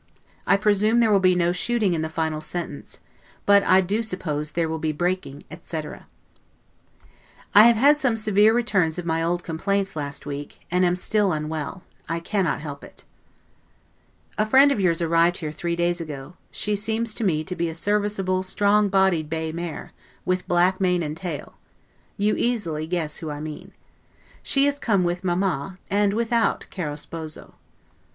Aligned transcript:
I 0.47 0.57
presume 0.57 0.99
there 0.99 1.11
will 1.11 1.19
be 1.19 1.35
no 1.35 1.51
shooting 1.51 1.93
in 1.93 2.01
the 2.01 2.09
final 2.09 2.41
sentence; 2.41 3.01
but 3.45 3.61
I 3.63 3.81
do 3.81 4.01
suppose 4.01 4.53
there 4.53 4.67
will 4.67 4.79
be 4.79 4.91
breaking, 4.91 5.43
etc. 5.51 6.07
I 7.53 7.65
have 7.67 7.75
had 7.75 7.99
some 7.99 8.17
severe 8.17 8.51
returns 8.51 8.97
of 8.97 9.05
my 9.05 9.21
old 9.21 9.43
complaints 9.43 9.95
last 9.95 10.25
week, 10.25 10.65
and 10.71 10.83
am 10.83 10.95
still 10.95 11.31
unwell; 11.31 11.83
I 12.09 12.19
cannot 12.19 12.61
help 12.61 12.83
it. 12.83 13.03
A 14.39 14.45
friend 14.47 14.71
of 14.71 14.79
yours 14.79 15.03
arrived 15.03 15.37
here 15.37 15.51
three 15.51 15.75
days 15.75 16.01
ago; 16.01 16.33
she 16.49 16.75
seems 16.75 17.13
to 17.13 17.23
me 17.23 17.43
to 17.43 17.55
be 17.55 17.69
a 17.69 17.75
serviceable 17.75 18.41
strong 18.41 18.89
bodied 18.89 19.29
bay 19.29 19.51
mare, 19.51 19.91
with 20.25 20.47
black 20.47 20.81
mane 20.81 21.03
and 21.03 21.15
tail; 21.15 21.59
you 22.17 22.33
easily 22.35 22.87
guess 22.87 23.17
who 23.17 23.29
I 23.29 23.39
mean. 23.39 23.71
She 24.41 24.65
is 24.65 24.79
come 24.79 25.03
with 25.03 25.23
mamma, 25.23 25.77
and 25.91 26.15
without 26.15 26.65
'caro 26.71 26.95
sposo'. 26.95 27.53